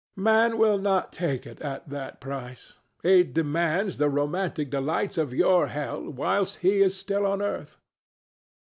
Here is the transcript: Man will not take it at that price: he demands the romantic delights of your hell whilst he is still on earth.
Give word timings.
Man 0.17 0.57
will 0.57 0.79
not 0.79 1.13
take 1.13 1.45
it 1.45 1.61
at 1.61 1.89
that 1.89 2.19
price: 2.19 2.79
he 3.03 3.21
demands 3.21 3.97
the 3.99 4.09
romantic 4.09 4.71
delights 4.71 5.15
of 5.19 5.31
your 5.31 5.67
hell 5.67 6.09
whilst 6.09 6.55
he 6.65 6.81
is 6.81 6.97
still 6.97 7.23
on 7.27 7.39
earth. 7.39 7.77